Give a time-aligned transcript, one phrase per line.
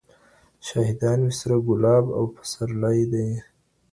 [0.67, 3.27] شاهدان مي سره ګلاب او پسرلي دي